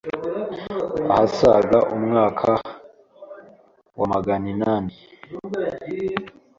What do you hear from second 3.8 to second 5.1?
wa maganinani